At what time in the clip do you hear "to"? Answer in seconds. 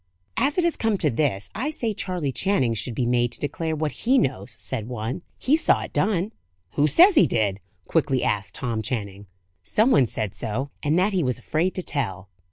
0.97-1.11, 3.33-3.39, 11.75-11.83